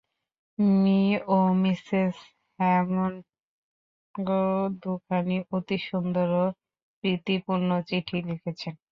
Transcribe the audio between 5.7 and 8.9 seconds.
সুন্দর ও প্রীতিপূর্ণ চিঠি লিখেছেন।